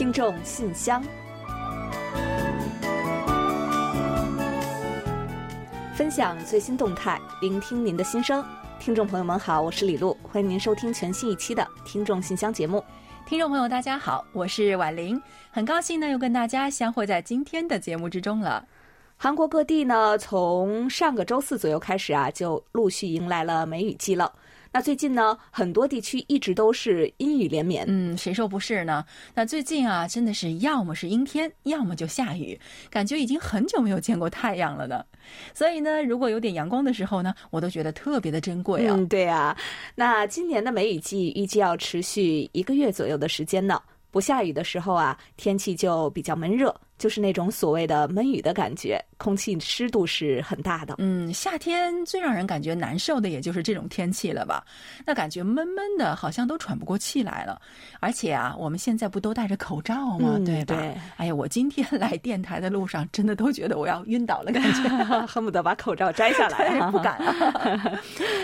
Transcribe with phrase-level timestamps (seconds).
[0.00, 1.04] 听众信箱，
[5.94, 8.42] 分享最新动态，聆听您的心声。
[8.78, 12.82] 听众朋友们好，我是李璐，欢迎您收听全新一期的《听众信箱》节目。
[13.26, 18.66] 听众朋友大家好，我是婉玲，很高兴呢又跟大家相会在今天的节目之中了。
[19.18, 24.32] 韩国各地呢，从上个周四左右开始啊，就陆续迎来了梅雨季了。
[24.72, 27.84] 那最近呢，很多地区一直都是阴雨连绵。
[27.88, 29.04] 嗯，谁说不是呢？
[29.34, 35.04] 那最近啊，真的是要么是阴天，要么就下雨，感觉已经很久没有见过太阳了呢。
[35.52, 38.94] 所以呢，如果有点阳光的时候呢，我都觉得特别的珍贵啊。
[38.96, 39.56] 嗯，对啊。
[39.94, 43.80] 那今年的梅雨季预计要持续一个月左右的时间呢。
[44.12, 50.96] 不下雨的时候啊，天气就比较闷热，就是那种所谓的闷雨的感觉，空气湿度是很大的。
[50.98, 54.62] 嗯，夏天最让人感觉难受的也就是这种天气了吧？
[55.06, 57.58] 那感觉闷闷的，好像都喘不过气来了。
[58.00, 60.38] 而且啊，我们现在不都戴着口罩吗？
[60.44, 60.76] 对吧？
[61.16, 64.88] 哎呀，我今天 来电台的路上，真的都觉得我要晕倒了，感觉
[65.26, 67.18] 恨不得把口罩摘下来， 不敢。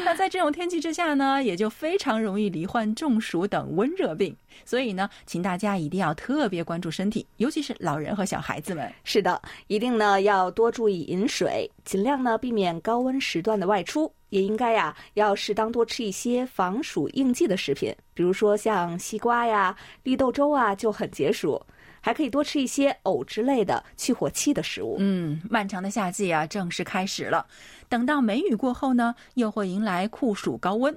[0.02, 4.34] 那在这种天气之下呢，也就非常容易罹患中暑等温热病。
[4.64, 8.92] 所以呢，请大家一定要特别关注身体，尤其是老人和小孩子们。
[9.04, 14.12] 是的，一定呢要多注意饮水，尽量呢避免高温时段的外出。
[14.30, 21.60] 也应该呀，要适当多吃一些防暑应季的食品，比如说像西瓜呀、绿豆粥啊，就很解暑。
[22.00, 24.94] 还可以多吃一些藕之类的去火气的食物。
[25.00, 27.44] 嗯，漫长的夏季啊，正式开始了。
[27.88, 30.96] 等到梅雨过后呢，又会迎来酷暑高温。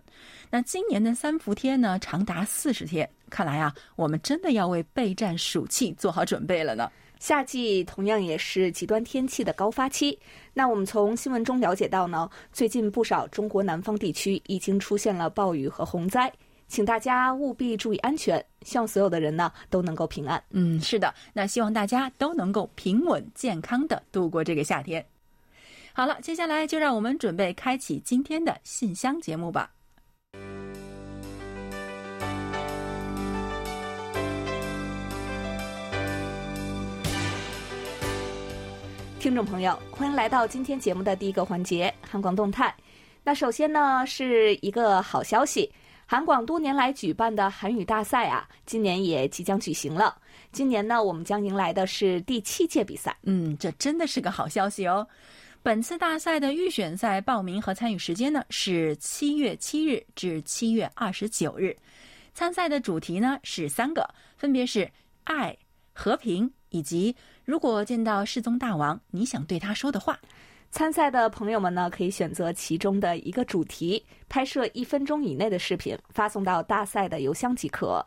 [0.51, 3.09] 那今年的三伏天呢，长达四十天。
[3.27, 6.91] 看来啊，我们真的要为备战暑气做好准备了呢。
[7.19, 10.17] 夏季同样也是极端天气的高发期。
[10.53, 16.31] 那我们从新闻中了解到呢，最近不少中国南方地区已经出现了暴雨和洪灾。
[16.67, 20.41] 请大家务必注意安全，希望所有的人呢都能够平安。
[20.51, 25.03] 嗯，是的，那希望大家都能够平稳健康的度过这个夏天。
[25.93, 29.71] 好了，接下来就让我们准备开启今天的信箱节目吧。
[39.19, 42.73] 听众朋友，欢迎来到今天节目的第一个环节——韩广动态。
[43.21, 45.69] 那首先呢，是一个好消息。
[46.05, 50.15] 韩广多年来举办的韩语大赛啊，今年也即将举行了。
[50.53, 53.13] 今年呢，我们将迎来的是第七届比赛。
[53.23, 55.05] 嗯，这真的是个好消息哦。
[55.61, 61.75] 本次大赛的预选赛报名和参与时间呢是七月七日至七月二十九日。
[62.33, 64.89] 参赛的主题呢是三个，分别是
[65.25, 65.55] 爱、
[65.91, 67.13] 和平以及
[67.49, 70.19] 如果见到世宗大王，你想对他说的话。
[70.69, 78.05] 参赛的朋友们呢，可以选择其中的一个主题，拍摄一分钟以内的视频，发送到大赛的邮箱即可。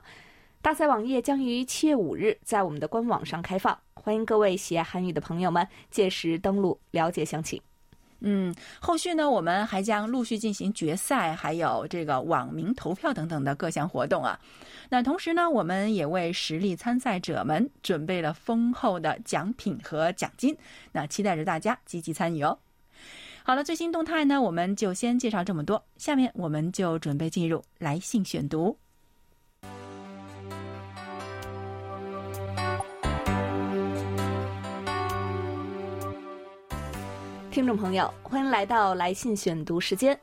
[0.63, 7.61] 大赛网页将于七月五日在我们的官网上开放，欢迎各位喜爱韩语的朋友们届时登录了解详情。
[8.25, 14.39] 嗯，后续呢，我们还将陆续进行决赛，还有这个网民投票等等的各项活动啊。
[14.91, 20.57] 那同时呢，我们也为实力参赛者们准备了丰厚的奖品和奖金，
[20.93, 22.59] 那期待着大家积极参与哦。
[23.45, 28.79] 好了，最新动态呢，我们就先介绍这么多，下面我们就准备进入来信选读。
[37.53, 40.19] 听众朋友，欢迎来到来信选读时间。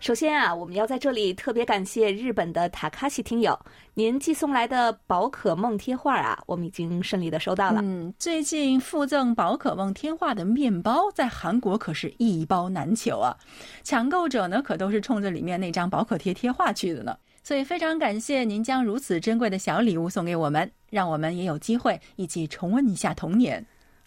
[0.00, 3.56] 首先啊，我们要在这里特别感谢日本的塔卡西听友，
[3.94, 7.80] 您寄送来的宝可梦贴画啊，我们已经顺利的收到了。
[7.80, 13.36] 嗯，最近附赠宝可梦贴画的面包在韩国可是一包难求啊，
[13.84, 17.16] 抢购者呢可都是冲着里面那张宝可贴贴画去的呢。
[17.44, 23.64] 所以非常感谢您将如此珍贵的小礼物送给我们，让我们也有机会一起重温一下童年。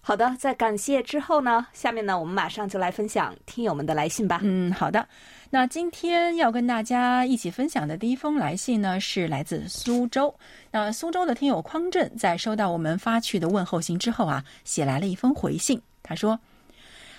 [0.07, 4.40] 好的，在感谢之后呢，下面呢，我们马上就来分享听友们的来信吧。
[4.41, 5.06] 嗯，好的。
[5.50, 10.34] 那今天要跟大家一起分享的第一封来信呢，是来自苏州。
[10.72, 15.81] 那苏州的听友匡振在收到我们发去的问候信之后啊，写来了一封回信。
[16.02, 16.40] 他说：“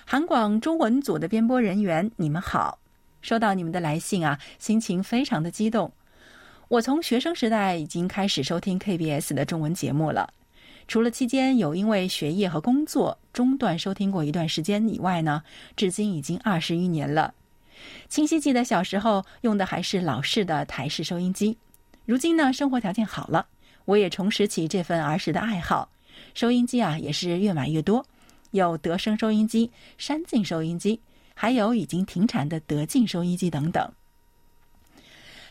[0.03, 2.79] 韩广中文组的编播人员，你们好，
[3.21, 5.91] 收到你们的来信啊，心情非常的激动。
[6.67, 10.33] 我从学生时代已经开始收听 KBS 的中文节目了。”
[10.89, 15.43] 除了期间有因为学业和工作中断收听过一段时间以外呢，
[15.75, 17.31] 至今已经二十余年了。
[18.07, 21.55] 清晰记得小时候用的还是老式的台式收音机，
[22.07, 23.45] 如今呢生活条件好了，
[23.85, 25.91] 我也重拾起这份儿时的爱好。
[26.33, 28.03] 收音机啊也是越买越多，
[28.49, 30.99] 有德声收音机、山境收音机，
[31.35, 33.93] 还有已经停产的德进收音机等等。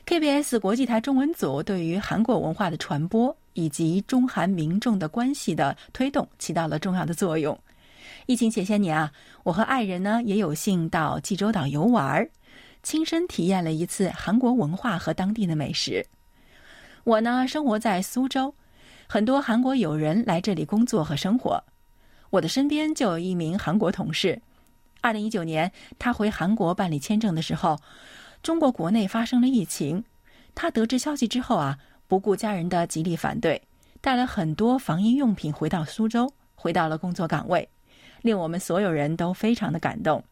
[0.08, 7.56] KBS 国际台中文组对于韩国文化的传播以及中韩民众的关系的推动起到了重要的作用。
[8.24, 9.12] 疫情前些年啊，
[9.42, 12.26] 我和爱人呢也有幸到济州岛游玩，
[12.82, 16.06] 亲身体验了一次韩国文化和当地的美食。
[17.04, 18.54] 我呢生活在苏州，
[19.06, 21.62] 很多韩国友人来这里工作和生活。
[22.30, 24.40] 我的身边就有一名韩国同事，
[25.02, 27.78] 二零一九年他回韩国办理签证的时候。
[28.42, 30.02] 中国国内发生了疫情，
[30.54, 33.60] 他得知消息之后啊，不顾家人的极力反对，
[34.00, 37.68] 带了很多防疫用品回到苏州，回到了工作岗位，
[38.22, 40.22] 令我们所有人都非常的感动。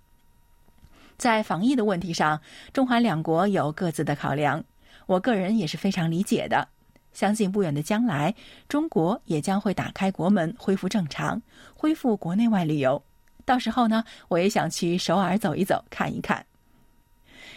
[1.18, 2.40] 在防疫的问题上，
[2.72, 4.62] 中韩两国有各自的考量，
[5.06, 6.68] 我个人也是非常理解的。
[7.12, 8.34] 相信不远的将来，
[8.68, 11.40] 中国也将会打开国门，恢复正常，
[11.74, 13.02] 恢复国内外旅游。
[13.46, 16.44] 到时候呢，我也想去首尔走一走，看一看。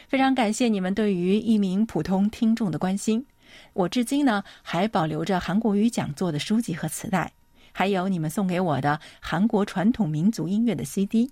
[0.08, 3.26] 非常感谢你们对于一名普通听众的关心。
[3.74, 7.32] 我至今呢还保留着韩国语讲座的书籍和磁带，
[7.72, 11.32] 还有你们送给我的韩国传统民族音乐的 CD，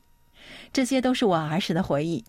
[0.74, 2.24] 这些都是我儿时的回忆，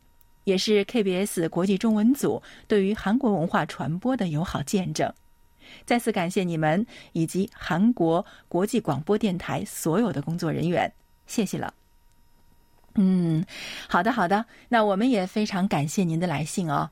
[0.45, 5.13] 也是 KBS 国际中文组对于韩国文化传播的友好见证。
[5.85, 10.93] 再次感谢你们以及韩国国际广播电台所有的工作人员，
[11.27, 11.75] 谢谢了。
[12.95, 13.45] 嗯，
[13.89, 16.89] 好的好的，那我们也非常感谢您的来信哦。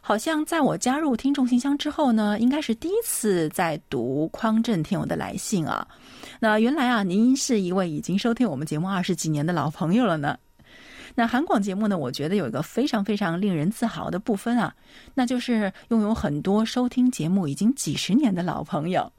[0.00, 5.86] 好像在我加入听众信箱之后呢，应该是第一次在读匡正听友的来信啊。
[6.38, 10.38] 那原来啊，您是一位已经收听我们节目二十几年的老朋友了呢。
[11.16, 14.74] 那韩广节目呢，我觉得有一个非常非常令人自豪的部分啊，
[15.14, 19.10] 那就是拥有很多收听节目已经几十年的老朋友。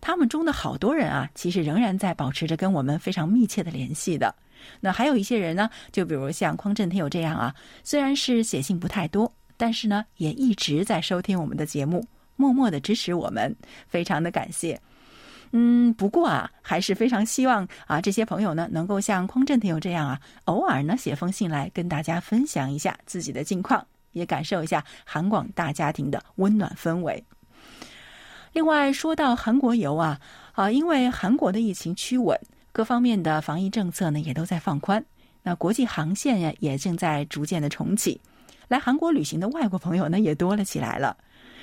[0.00, 4.34] 他们中的好多人啊，其实仍然在保持着跟我们非常密切的联系的。
[4.80, 12.06] 那还有一些人呢，就比如像匡正听友这样啊，虽然是写信不太多，但是呢，也一直在收听我们的节目，
[12.36, 13.54] 默默的支持我们，
[13.88, 14.80] 非常的感谢。
[15.52, 27.24] 嗯，不过啊，还是非常希望啊，这些朋友呢，能够像匡正听友这样啊，偶尔呢写封信来跟大家分享一下自己的近况，也感受一下韩广大家庭的温暖氛围。
[28.52, 30.20] 另外说到韩国游啊，
[30.52, 32.38] 啊，因为韩国的疫情趋稳。
[32.78, 35.04] 各方面的防疫政策呢，也都在放宽。
[35.42, 38.20] 那国际航线呀，也正在逐渐的重启。
[38.68, 41.16] 来韩国旅行的外国朋友呢，也多了起来了。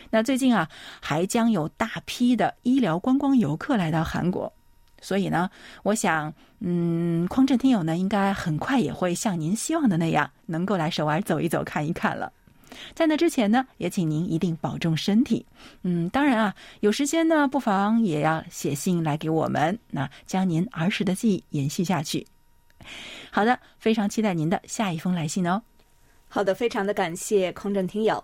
[0.09, 0.67] 那最近啊，
[1.00, 4.51] 还将有大批的医疗观光游客来到韩国。
[5.00, 5.50] 所以呢，
[5.83, 12.29] 我想，嗯，匡正听友呢，应该很快也会像您希望的那样，能够来首尔走一走、看一看了。
[12.94, 15.45] 在那之前呢，也请您一定保重身体。
[15.83, 22.25] 嗯，当然啊，有时间呢，不妨也要写信来给我们，那将您儿时的记忆延续下去。
[23.31, 25.62] 好的，非常期待您的下一封来信哦。
[26.27, 28.24] 好的，非常的感谢空政听友。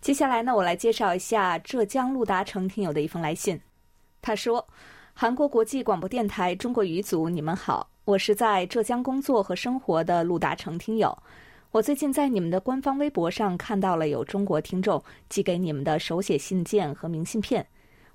[0.00, 3.60] 接下来呢，我来介绍一下浙江陆达成听友的一封来信。
[4.20, 4.66] 他说
[5.14, 11.16] ：“韩国国际广播电台中国语组，你们好，我是在浙江工作和生活的陆达成听友。”
[11.72, 17.66] 我最近在你们的官方微博上看到了有中国听众寄给你们的手写信件和明信片，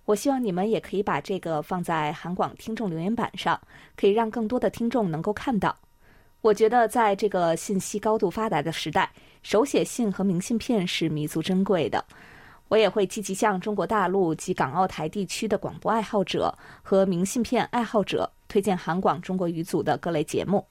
[0.05, 3.59] 我希望你们也可以把这个放在韩广听众留言板上，
[3.95, 5.75] 可以让更多的听众能够看到。
[6.41, 9.11] 我觉得在这个信息高度发达的时代，
[9.41, 12.05] 手写信和明信片是弥足珍贵的。
[12.67, 20.63] 我也会积极向中国大陆及港澳台地区的广播爱好者和明信片爱好者推荐韩广中国语组的各类节目。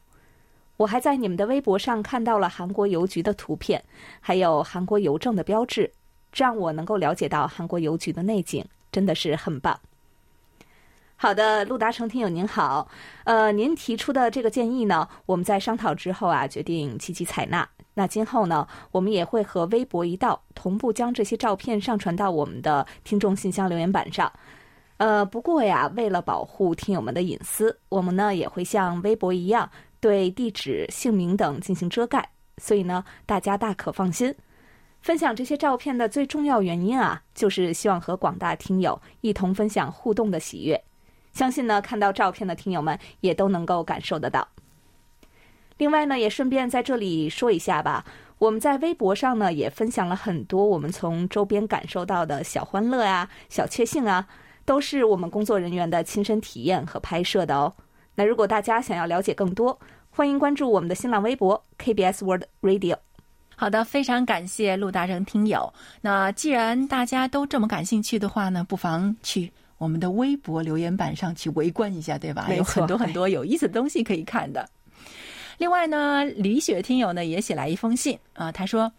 [0.76, 3.82] 我还在你们的微博上看到了韩国邮局的图片，
[4.20, 5.90] 还有韩国邮政的标志，
[6.32, 9.78] 这让我能够了解到韩国邮局的内景，真的是很棒。
[11.18, 12.86] 好的，陆达成听友您好，
[13.24, 17.66] 呃，您提出的这个建议呢，我们在商讨之后啊，决定积极采纳。
[17.94, 24.30] 那今后呢，我们也会和微博一道同步将这些照片上传到我们的听众信箱留言板上。
[24.98, 29.70] 呃，不过呀，为了保护听友们的隐私，我们呢也会像微博一样。
[30.06, 34.32] 对地址、姓名等进行遮盖，所以呢，大家大可放心。
[35.00, 40.80] 分享这些照片的最重要原因啊，就是希望和广大听友一同分享互动的喜悦。
[41.32, 44.46] 相信呢，看到照片的听友们也都能够感受得到。
[45.78, 48.04] 另外呢，也顺便在这里说一下吧，
[48.38, 54.28] 我们在微博上呢也分享了很多我们从周边感受到的小欢乐啊、小确幸啊，
[54.64, 57.74] 都是我们工作人员的亲身体验和拍摄的哦。
[58.18, 59.78] 那如果大家想要了解更多，
[60.16, 62.96] 欢迎关注我们的新浪微博 KBS World Radio。
[63.54, 65.70] 好的，非常感谢陆大成听友。
[66.00, 72.48] 那既然大家都这么感兴趣的话呢，不妨去我们的微博留言板上去围观一下，对吧？
[72.56, 74.66] 有很多很多有意思的东西可以看的。
[75.58, 78.90] 另外呢，李雪听友呢也写来一封信啊，他说：“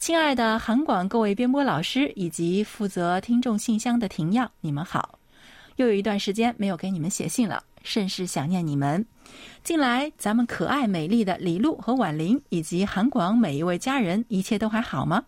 [0.00, 5.18] 亲爱的韩广各位编播老师以及负责听众信箱的婷耀，你们好！
[5.76, 9.06] 又有一段时间没有给你们写信了，甚是想念你们。
[9.62, 15.24] 近来咱们可爱美丽的李璐和婉玲以及韩广每一位家人，一切都还好吗？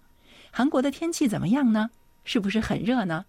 [0.50, 1.90] 韩国的天气怎么样呢？
[2.24, 3.24] 是不是很热呢？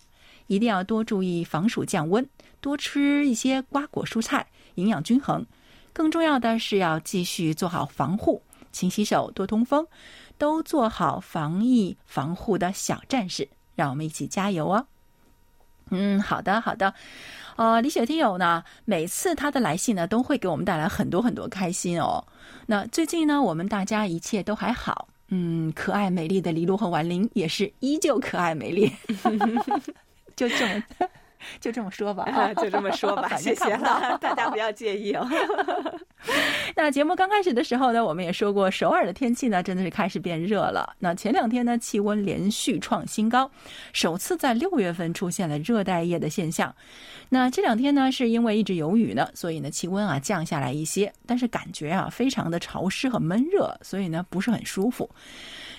[0.48, 2.28] 一定要多注意防暑降温，
[2.60, 5.46] 多吃一些瓜果蔬菜，营养均衡。
[5.94, 9.86] 更重要的是要继续做好防护，勤洗手，多通风，
[10.38, 13.48] 都做好防疫防护的小战士。
[13.76, 14.88] 让我们一起加油哦！
[15.92, 16.94] 嗯，好的，好的。
[17.58, 22.26] 呃，李雪听友呢，每次他的来信呢，都会给我们带来很多很多开心哦。
[22.66, 25.08] 那最近呢，我们大家一切都还好。
[25.28, 28.92] 嗯，可爱美丽的李璐和婉玲也是依旧可爱美丽。
[30.36, 30.84] 就这么，
[31.60, 35.28] 就这么说吧，就这么说吧， 谢谢了，大家不要介意哦。
[36.76, 40.96] 那节目刚开始的时候呢，我们也说过，首尔的天气呢真的是开始变热了。
[41.00, 43.50] 那前两天呢，气温连续创新高，
[43.92, 46.74] 首次在六月份出现了热带夜的现象。
[47.28, 55.10] 那这两天呢，是因为一直有雨呢，所以呢气温啊降下来一些，但是感觉啊非常的潮湿和闷热，所以呢不是很舒服。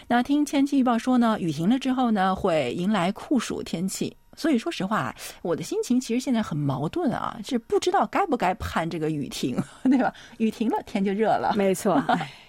[0.09, 4.17] 那听天气预报说呢，雨停了之后呢，会迎来酷暑天气。
[4.43, 10.13] 所以说实话，我的心情其实现在很矛盾啊，是不知道该不该盼这个雨停， 对吧？
[10.39, 11.55] 雨停了，天就热了。
[11.57, 12.03] 没错，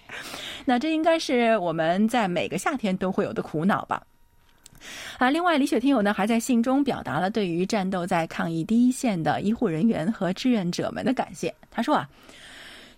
[0.66, 4.02] 那这应该是我们在每个夏天都会有的苦恼吧？
[5.18, 11.54] 啊，另外，李雪听友呢还在信中表达了对于战斗在抗疫第一线的医护人员和志愿者们的感谢。
[11.70, 12.08] 他说啊，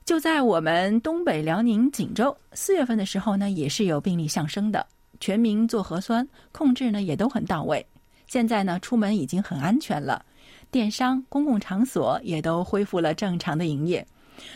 [0.07, 4.87] 就在我们东北辽宁锦州，四月份的时候呢，也是有病例上升的，
[5.21, 7.87] 全民做核酸，控制呢也都很到位。
[8.27, 10.25] 现在呢，出门已经很安全了，
[10.71, 14.07] 电商、公共场所也都恢复了正常的营业。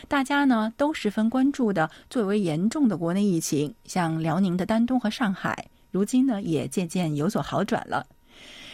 [0.07, 8.05] 大家呢都十分关注的最为严重的国内疫情，像辽宁的丹东和上海，如今呢也渐渐有所好转了。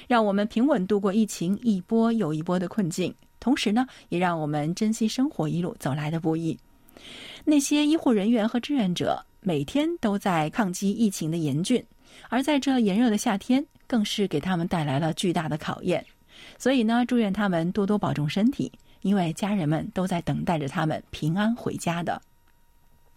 [0.08, 6.58] 让我们平稳度过疫情一波又一波的困境，同时呢，也让我们珍惜生活一路走来的不易。
[7.46, 11.82] 那些医护人员和志愿者每天都在抗击疫情的严峻，
[12.30, 13.66] 而在这炎热的夏天。
[13.88, 16.06] 更是给他们带来了巨大的考验，
[16.60, 22.22] 所以呢，祝愿他们多多保重身体，因为家人们都在等待着他们平安回家的。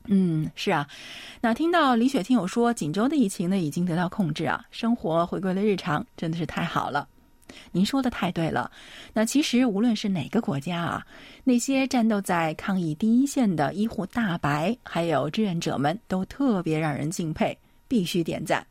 [0.06, 0.88] 嗯，是啊，
[1.42, 7.06] 那听到李雪听友说锦州的疫情呢已经得到控制啊，生活回归了日常，真的是太好了。
[7.72, 8.70] 您说的太对了。
[9.12, 11.06] 那其实无论是哪个国家啊，
[11.44, 18.64] 那些战斗在抗疫第一线的医护大白还有志愿者们，都特别让人敬佩，必须点赞。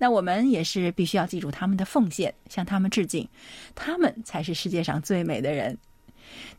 [0.00, 3.28] 那我们也是必须要记住他们的奉献，向他们致敬，
[3.74, 5.76] 他们才是世界上最美的人。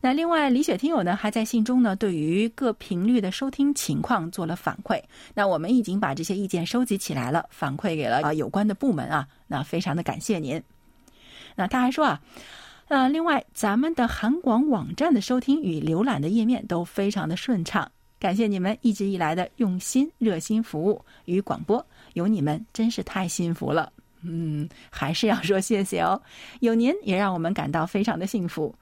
[0.00, 5.02] 那另外，李雪听友呢还在信中呢，对于各频率的收听情况做了反馈。
[5.34, 9.26] 那我们已经把这些意见收集起来了，反馈给了啊有关的部门啊。
[9.48, 10.62] 那非常的感谢您。
[11.56, 12.20] 那他还说啊，
[12.86, 21.84] 呃，另外咱们的韩广网站的收听与浏览的页面都非常的顺畅，感谢你们一直以来的用心、热心服务与广播。
[22.14, 23.92] 有你们真是太幸福了，
[24.22, 26.20] 嗯，还是要说谢谢哦。
[26.60, 28.74] 有您也让我们感到非常的幸福。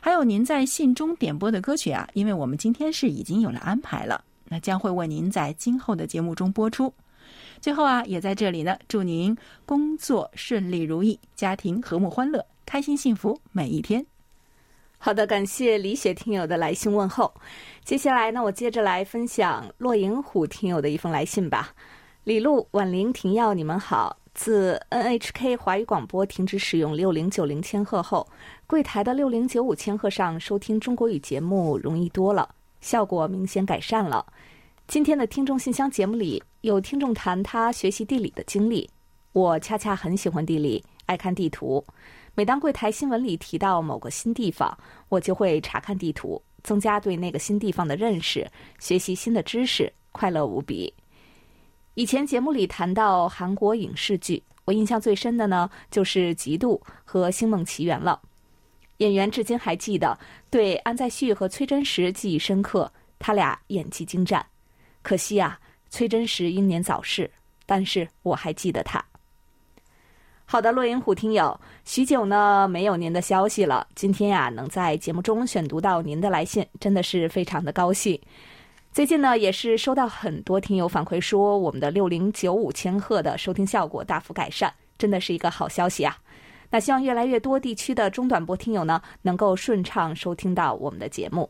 [0.00, 6.92] 还有您在信中点播的歌曲啊，因为我们今天是已经有了安排了，那将会为您在今后的节目中播出。
[7.60, 14.04] 最后啊，也在这里呢，祝您工作顺利如意，家庭和睦欢乐，开心幸福每一天。
[14.96, 17.32] 好的，感谢李雪听友的来信问候。
[17.84, 21.72] 接下来呢，我接着来分享骆银虎听友的一封来信吧。
[22.24, 24.18] 李璐、婉玲、婷耀，你们好。
[24.34, 28.26] 自 NHK 华语广播停止使用六零九零千赫后，
[28.66, 32.48] 柜台的六零九五千赫上收听中国语节目容易多了，
[32.80, 34.24] 效果明显改善了。
[34.86, 38.88] 今天的听众信箱节目里有听众谈他学习地理的经历，
[39.32, 41.84] 我恰恰很喜欢地理，爱看地图。
[42.34, 44.76] 每当柜台新闻里提到某个新地方，
[45.08, 48.48] 我就会查看地图，增加对那个新地方的认识，
[48.78, 50.94] 学习新的知识，快乐无比。
[51.98, 58.22] 以前节目里谈到韩国影视剧，我印象最深的呢就是《嫉妒》和《星梦奇缘》了。
[58.98, 60.16] 演员至今还记得，
[60.48, 62.88] 对安在旭和崔真实记忆深刻，
[63.18, 64.46] 他俩演技精湛。
[65.02, 65.58] 可惜啊，
[65.90, 67.28] 崔真实英年早逝，
[67.66, 69.04] 但是我还记得他。
[70.44, 78.16] 好的，洛银虎听友，许久呢没有您的消息了，今天呀能在节目中选读到您的来信，真的是非常的高兴。
[78.98, 86.18] 最近呢，也是收到很多听友反馈说，我们的六零九五千赫的收听效果大幅改善，真的是一个好消息啊！
[86.70, 91.48] 那希望越来越多地区的中短波听友呢，能够顺畅收听到我们的节目。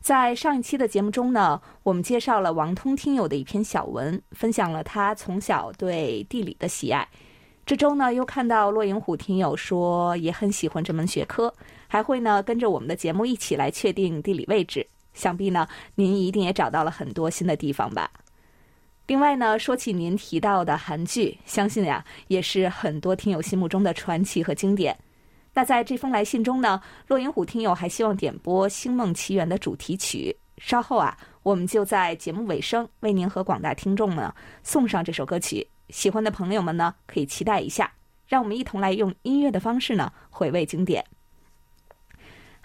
[0.00, 7.08] 在上一期的节目中呢，我们介绍了王通听友的一篇小文，分享了他从小对地理的喜爱。
[7.64, 11.54] 这周呢，又看到骆银虎听友说也很喜欢这门学科，
[11.86, 14.84] 还会呢跟着我们的节目一起来确定地理位置。
[15.16, 18.08] 想必呢，您一定也找到了很多新的地方吧。
[19.08, 24.96] 另外呢，说起您提到的韩剧，相信呀，也是很多听友心目中的传奇和经典。
[25.54, 30.36] 那在这封来信中呢，骆银虎听友还希望点播《星梦奇缘》的主题曲。
[30.58, 35.66] 稍后啊，我们就在节目尾声为您和广大听众呢送上这首歌曲。
[35.90, 37.90] 喜欢的朋友们呢，可以期待一下。
[38.26, 41.04] 让我们一同来用音乐的方式呢，回味经典。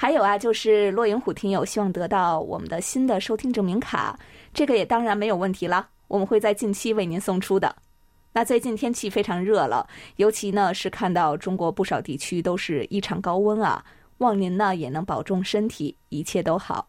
[0.02, 4.18] 还有啊，就是骆银虎听友希望得到我们的新的收听证明卡，
[4.52, 7.76] 这个也当然没有问题了，我们会在近期为您送出的。
[8.34, 13.86] 那最近天气非常热了，尤其呢是看到中国不少地区都是异常高温啊，
[14.18, 16.88] 望您呢也能保重身体，一切都好。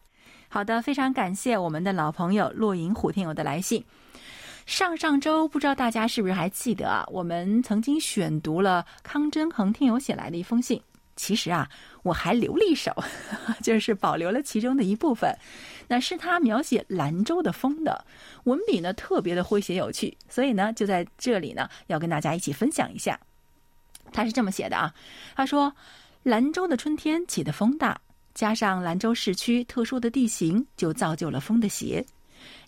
[0.49, 3.85] 好的，非常感谢我们的老朋友骆银虎听友的来信。
[4.65, 7.05] 上上周不知道大家是不是还记得啊？
[7.11, 10.81] 我们曾经选读了康真恒听友写来的一封信。
[11.15, 11.69] 其实啊，
[12.03, 12.95] 我还留了一首，
[13.63, 15.35] 就是保留了其中的一部分。
[15.87, 18.05] 那是他描写兰州的风的
[18.43, 23.19] 文笔呢，特别的诙谐有趣，所以呢，就在这里呢，要跟大家一起分享一下。
[24.11, 24.93] 他是这么写的啊，
[25.35, 25.73] 他说
[26.23, 27.99] ：“兰州的春天起的风大，
[28.33, 32.05] 加上兰州市区特殊的地形，就造就了风的邪。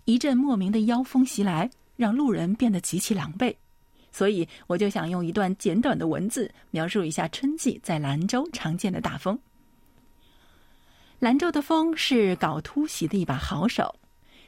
[0.05, 3.55] 一阵莫名的妖风袭来，让路人变得极其狼狈。
[4.15, 9.37] 所以，我就想用一段简短的文字描述一下春季在兰州常见的大风。”
[11.19, 13.93] 兰州的风是搞突袭的一把好手，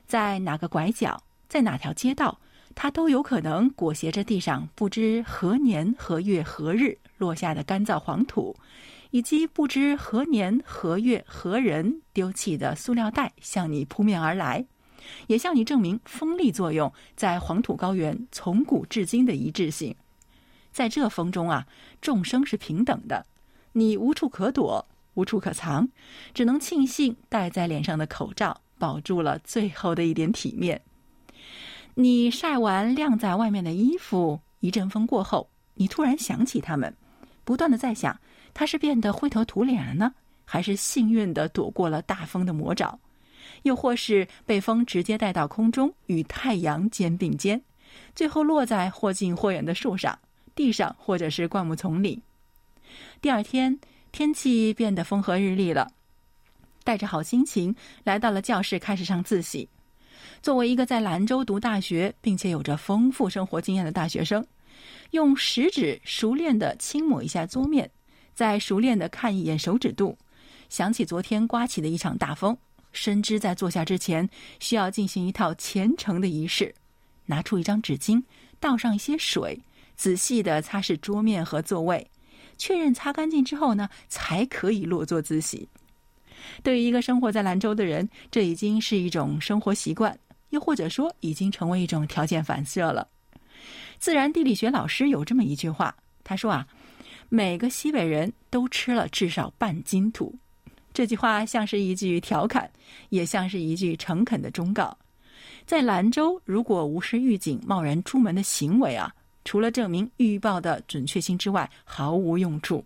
[0.05, 2.39] 在哪个拐角，在哪条街道，
[2.75, 8.55] 它都有可能裹挟着地上不知何年何月何日落下的干燥黄土，
[9.11, 14.65] 以及不知何年何月何人丢弃的塑料袋，向你扑面而来，
[15.27, 19.95] 也向你证明风力作用在黄土高原从古至今的一致性。
[20.71, 21.65] 在这风中啊，
[22.01, 23.25] 众生是平等的，
[23.71, 24.85] 你无处可躲。
[25.15, 25.89] 无处可藏，
[26.31, 30.79] 只能庆幸戴在脸上的口罩保住了最后的一点体面。
[31.95, 36.95] 你晒完晾在外面的衣服，一阵风过后，你突然想起他们，
[37.43, 38.15] 不断的在想：
[38.53, 40.13] 他是变得灰头土脸了呢，
[40.45, 42.99] 还是幸运的躲过了大风的魔爪，
[43.63, 47.61] 又或是被风直接带到空中，与太阳肩并肩，
[48.15, 50.17] 最后落在或近或远的树上、
[50.55, 52.21] 地上，或者是灌木丛里。
[53.21, 53.79] 第二天。
[54.09, 55.91] 天气变得风和日丽了，
[56.83, 59.69] 带着好心情来到了教室，开始上自习。
[60.41, 64.43] 作为一个在兰州读大学并且有着丰富生活经验的大学生，
[65.11, 67.91] 用食指熟练的轻抹一下桌面，
[68.33, 70.17] 再熟练的看一眼手指肚，
[70.67, 72.57] 想起昨天刮起的一场大风，
[72.97, 74.27] 深知在坐下之前
[74.59, 76.73] 需要进行一套虔诚的仪式，
[77.27, 78.21] 拿出一张纸巾，
[78.59, 79.61] 倒上一些水，
[79.95, 82.05] 仔细的擦拭桌面和座位。
[82.57, 85.69] 确认擦干净之后呢，才可以落座自习。
[86.63, 90.17] 对于一个生活在兰州的人，这已经是一种生活习惯，
[90.49, 93.07] 又或者说已经成为一种条件反射了。
[93.99, 96.67] 自然地理学老师有这么一句话，他说啊
[97.29, 100.35] ：“每个西北人都吃了至少半斤土。”
[100.97, 102.67] 这句话像是一句调侃，
[103.09, 104.97] 也像是一句诚恳的忠告。
[105.63, 109.13] 在兰州，如果无视预警贸然出门的行为啊。
[109.45, 112.83] 除了证明预报的准确性之外，毫无用处。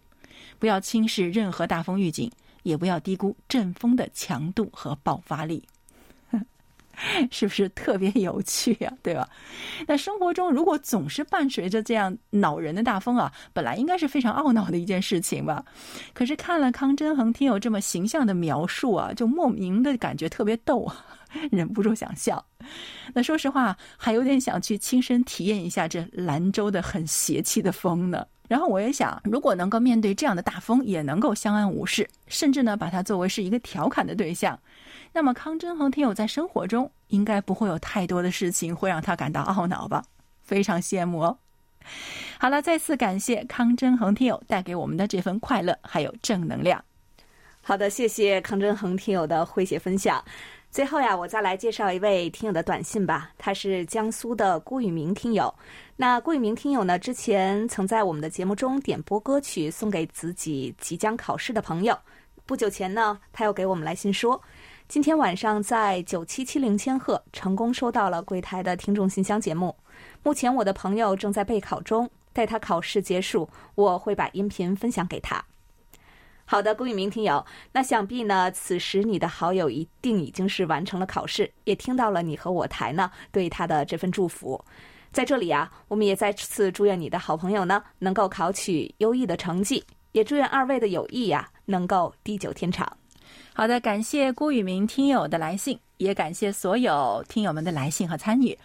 [0.59, 2.29] 不要轻视任何大风预警，
[2.63, 5.63] 也不要低估阵风的强度和爆发力。
[7.31, 8.91] 是不是特别有趣呀？
[9.01, 9.27] 对吧？
[9.87, 15.63] 那生活中如果总是伴随着这样恼人的大风啊，本来应该是非常懊恼的一件事情吧？
[16.13, 21.05] 可是看了康真恒听友这么形象的描述啊，就莫名的感觉特别逗啊。
[21.49, 22.45] 忍不住想笑，
[23.13, 28.27] 那说实话，还有点想去亲身体验一下这兰州的很邪气的风呢。
[28.49, 34.59] 然后我也想，如果能够面对这样的大风，也能够相安无事，甚至呢把它作为是一个调侃的对象，
[35.13, 40.03] 那么康真恒听友在生活中应该不会有太多的事情会让他感到懊恼吧？
[40.41, 41.37] 非常羡慕哦。
[42.37, 46.83] 好了，再次感谢康真恒听友带给我们的这份快乐还有正能量。
[47.61, 50.23] 好的，谢谢康真恒听友的诙谐分享。
[50.71, 53.31] 最后呀，我再来介绍一位听友的短信吧。
[53.37, 55.53] 他是江苏的郭宇明听友。
[55.97, 61.97] 那郭宇明听友呢，之前曾在我们的节目中点播歌曲送给自己即将考试的朋友。
[62.45, 64.41] 不久前呢，他又给我们来信说，
[64.91, 69.73] 今天晚上在九七七零千赫成功收到了柜台的听众信箱节目。
[70.21, 75.41] 目前我的朋友正在备考中，待他考试结束，我会把音频分享给他。
[76.43, 84.61] 好的，顾宇明听友，那想必呢，此时你的好友一定已经是完成了考试，也听到了你和我台呢对他的这份祝福。
[85.13, 92.85] 在这里啊，我们也再次祝愿你的好朋友呢能够考取优异的成绩，也祝愿二位的友谊呀能够地久天长。
[93.53, 98.57] 好的，感谢郭宇明听友的来信，也感谢所有听友们的来信和参与。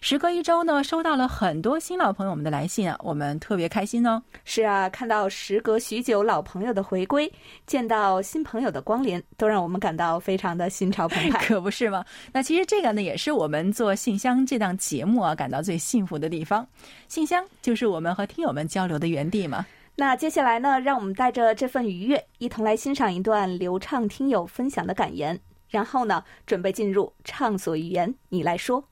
[0.00, 4.22] 时隔一周呢，收到了很多新老朋友们的来信啊，我们特别开心哦。
[4.44, 7.30] 是啊，看到时隔许久老朋友的回归，
[7.66, 12.04] 见到新朋友的光临，都让我们感到非常的心潮澎湃， 可不是吗？
[12.32, 16.66] 那其实这个呢，也是我们做信箱这档节目啊，感到最幸福的地方。
[17.08, 19.66] 信箱就是我们和听友们交流的原地嘛。
[20.00, 25.36] 那接下来呢，让我们带着这份愉悦，一同来欣赏一段流畅听友分享的感言，
[25.68, 28.88] 然后呢，准备进入畅所欲言，你来说。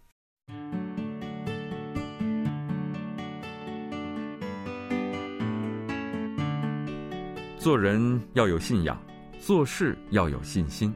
[7.56, 9.00] 做人要有信仰，
[9.38, 10.92] 做事要有信心。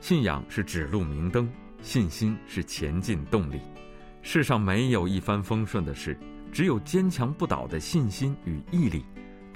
[0.00, 1.50] 信仰是指路明灯，
[1.82, 3.60] 信心是前进动力。
[4.22, 6.16] 世上没有一帆风顺的事，
[6.52, 9.04] 只有坚强不倒的信心与毅力。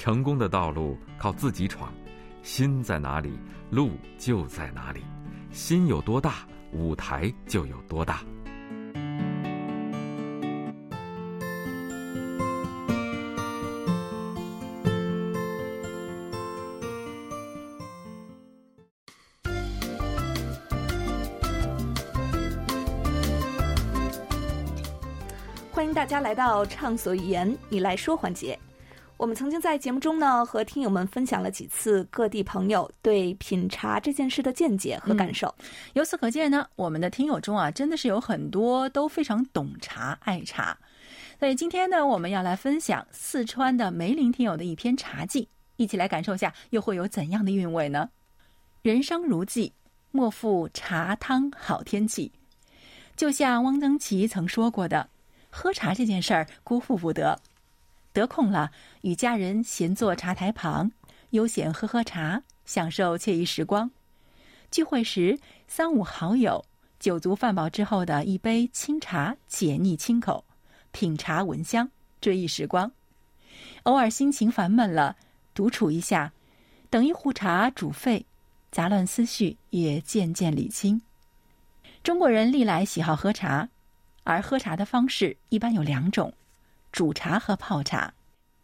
[0.02, 1.94] 成功的道路靠自己闯，
[2.42, 3.38] 心在哪里，
[3.70, 5.00] 路就在哪里。
[5.52, 8.24] 心有多大，舞台就有多大。
[25.70, 28.58] 欢迎大家来到畅所欲言，你来说环节。
[29.22, 35.54] 我们曾经在节目中呢，和听友们分享了几次各地朋友对品茶这件事的见解和感受。
[35.92, 40.76] 由此可见呢，我们的听友中啊，真的是有很多都非常懂茶、爱茶。
[41.38, 48.10] 所以今天呢，我们要来分享四川的梅林听友的一篇茶记，一起来感受下又会有怎样的韵味呢？
[48.82, 49.72] 人生如寄，
[50.10, 52.32] 莫负茶汤好天气。
[53.14, 55.08] 就像汪曾祺曾说过的。
[55.54, 57.38] 喝茶这件事儿辜负不得，
[58.12, 58.70] 得空了
[59.00, 60.90] 与家人闲坐茶台旁，
[61.30, 63.90] 悠闲喝喝茶，享受惬意时光。
[64.70, 66.64] 聚会时三五好友，
[66.98, 70.44] 酒足饭饱之后的一杯清茶，解腻清口，
[70.90, 72.90] 品茶闻香，追忆时光。
[73.84, 75.16] 偶尔心情烦闷了，
[75.54, 76.32] 独处一下，
[76.90, 78.24] 等一壶茶煮沸，
[78.70, 81.00] 杂乱思绪也渐渐理清。
[82.02, 83.68] 中国人历来喜好喝茶。
[84.24, 86.32] 而喝茶的方式一般有两种：
[86.92, 88.12] 煮茶和泡茶。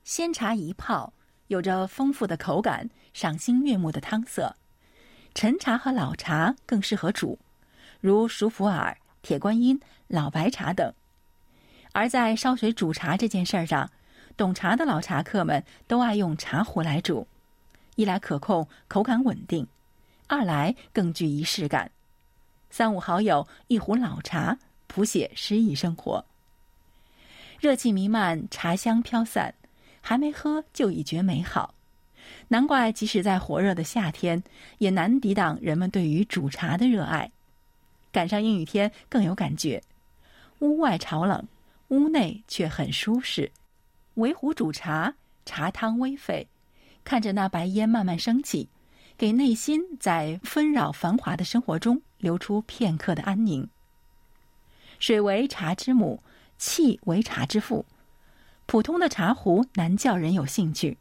[0.05, 1.13] 鲜茶一泡，
[1.47, 4.55] 有着丰富的口感、赏心悦目的汤色；
[5.35, 7.39] 陈茶和老茶更适合煮，
[8.01, 10.93] 如熟普洱、铁观音、老白茶等。
[11.93, 13.91] 而在烧水煮茶这件事儿上，
[14.37, 17.27] 懂茶的老茶客们都爱用茶壶来煮，
[17.97, 19.65] 一来可控，口感稳定；
[20.27, 21.91] 二来更具仪式感。
[22.71, 24.59] 三五好友，一壶老茶。
[24.87, 26.25] 谱写诗意生活，
[27.59, 29.53] 热气弥漫，茶香飘散，
[30.01, 31.75] 还没喝就已觉美好。
[32.47, 34.43] 难怪即使在火热的夏天，
[34.79, 37.31] 也难抵挡人们对于煮茶的热爱。
[38.13, 39.83] 赶上阴雨天更有感觉，
[40.61, 41.47] 屋外潮冷，
[41.89, 43.51] 屋内却很舒适。
[44.15, 46.47] 围壶煮茶，茶汤微沸，
[47.03, 48.69] 看着那白烟慢慢升起，
[49.17, 53.69] 给内心在纷扰繁华的生活中留出片刻的安宁。
[54.99, 56.23] 水为茶之母，
[56.59, 57.87] 气为茶之父。
[58.67, 60.99] 普通的茶壶难叫人有兴趣，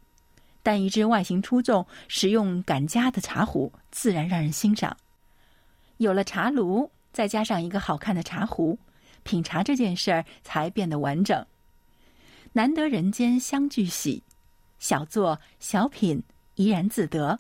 [0.63, 4.96] 但一只外形出众、使用感佳的茶壶，自然让人欣赏。
[5.98, 8.80] 有了茶炉，再加上一个好看的茶壶，
[9.24, 11.46] 品茶这件事儿才变得完整。
[12.54, 14.24] 难得人间相聚喜，
[14.80, 16.24] 小坐小品
[16.56, 17.38] 怡然自得，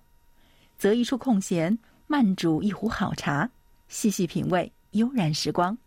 [0.77, 3.49] 择一处空闲，慢煮一壶好茶，
[3.87, 5.77] 细细品味悠然时光。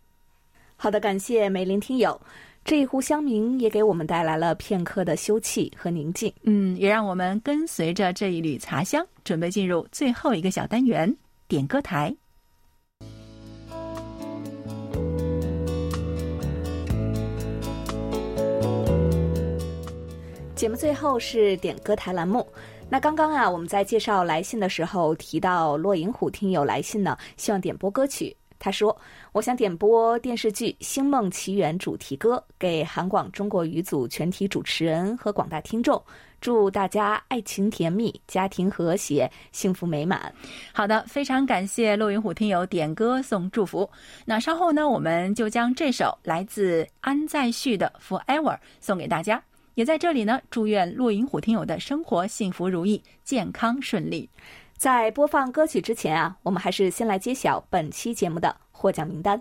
[0.83, 2.19] 好的，感谢梅林听友，
[2.65, 6.33] 这一壶香茗也给我们带来了片刻的休憩和宁静。
[6.45, 11.15] 嗯，也让我们跟随着这一缕茶香，准备进入最后一个小单元——
[11.47, 12.17] 点歌台。
[20.55, 22.47] 节目最后是点歌台栏目。
[22.89, 28.35] 那刚刚啊，我们在介绍来信的时候提到，骆银虎听友来信呢，希望点播歌曲。
[28.61, 28.97] 他说
[29.33, 36.01] ：“我想点播电视剧《星梦奇缘》主题歌，给韩广中国语组全体主持人和广大听众，
[36.43, 40.33] 祝大家爱情甜蜜，家庭和谐，幸福美满。”
[40.75, 43.89] 好的，非常感谢骆云虎听友点歌送祝福。
[44.27, 47.91] 那稍后呢，我们就将这首来自安在旭的
[48.23, 49.43] 《Forever》送给大家。
[49.75, 54.29] 也在这里呢，祝愿落银虎听友的生活幸福如意、健康顺利。
[54.81, 59.39] 在播放歌曲之前啊，我们还是先来揭晓本期节目的获奖名单。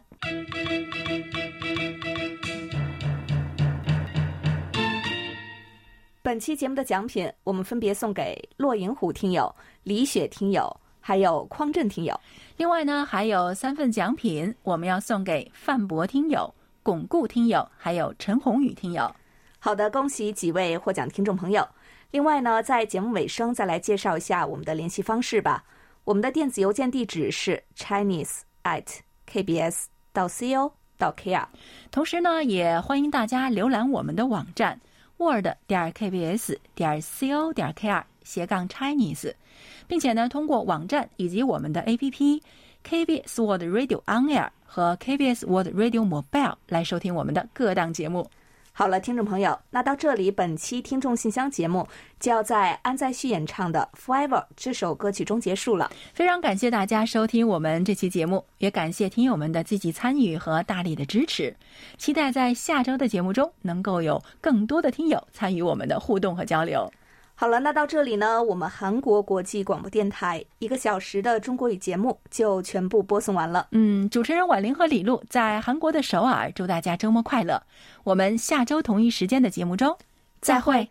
[6.22, 12.20] 本期节目的奖品，我们分别送给落银虎听友、李雪听友，还有匡振听友。
[12.58, 19.10] 另外呢，还有三份奖品，我们要送给范博听友、巩固听友，还有陈宏宇听友。
[19.58, 21.66] 好的，恭喜几位获奖听众朋友。
[22.12, 25.64] 另外呢，在节目尾声再来介绍一下我们的联系方式吧。
[26.04, 28.84] 我们的电子邮件地址是 chinese at
[29.32, 31.46] kbs 到 co 到 kr。
[31.92, 34.80] 同时呢，也欢迎大家浏览我们的网站
[35.18, 39.34] word 点 kbs 点 co 点 kr 斜杠 chinese，
[39.88, 42.42] 并且呢，通过网站以及我们的 APP
[42.84, 48.30] KBS Word Radio On Air 和 KBS Word Radio Mobile 来收听我们的各档节目。
[48.80, 51.86] 好了，听众朋友，那到这里，本期听众信箱节目
[52.18, 55.92] 就要在安在旭演唱的《Forever》这首歌曲中结束了。
[56.14, 61.54] 非常感谢大家收听我们这期节目，也感谢听友们的积极参与和大力的支持。
[61.98, 66.90] 期待在下周的节目中能够有更多的听友参与我们的互动和交流。
[67.42, 73.66] 好了，那到这里呢，我们韩国国际广播电台一个小时的中国语节目就全部播送完了。
[73.72, 77.64] 嗯，主持人婉玲和李璐在韩国的首尔，祝大家周末快乐。
[78.04, 79.98] 我们下周同一时间的节目中
[80.42, 80.86] 再会。